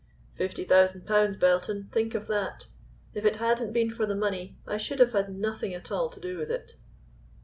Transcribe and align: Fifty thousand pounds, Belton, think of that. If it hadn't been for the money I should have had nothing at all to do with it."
Fifty 0.33 0.63
thousand 0.63 1.05
pounds, 1.05 1.35
Belton, 1.37 1.87
think 1.91 2.15
of 2.15 2.25
that. 2.25 2.65
If 3.13 3.23
it 3.23 3.35
hadn't 3.35 3.71
been 3.71 3.91
for 3.91 4.07
the 4.07 4.15
money 4.15 4.57
I 4.65 4.77
should 4.77 4.97
have 4.97 5.11
had 5.11 5.29
nothing 5.29 5.75
at 5.75 5.91
all 5.91 6.09
to 6.09 6.19
do 6.19 6.39
with 6.39 6.49
it." 6.49 6.73